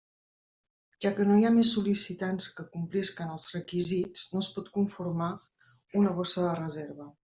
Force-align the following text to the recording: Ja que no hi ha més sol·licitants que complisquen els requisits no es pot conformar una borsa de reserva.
Ja 1.05 1.11
que 1.19 1.27
no 1.31 1.37
hi 1.41 1.45
ha 1.49 1.51
més 1.57 1.73
sol·licitants 1.75 2.49
que 2.57 2.67
complisquen 2.79 3.37
els 3.37 3.47
requisits 3.59 4.27
no 4.35 4.45
es 4.45 4.53
pot 4.59 4.75
conformar 4.83 5.33
una 6.05 6.21
borsa 6.21 6.51
de 6.53 6.61
reserva. 6.67 7.13